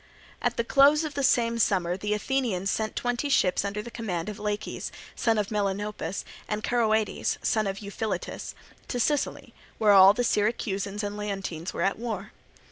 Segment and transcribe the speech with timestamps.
[0.41, 4.29] At the close of the same summer the Athenians sent twenty ships under the command
[4.29, 8.55] of Laches, son of Melanopus, and Charoeades, son of Euphiletus,
[8.87, 12.31] to Sicily, where the Syracusans and Leontines were at war.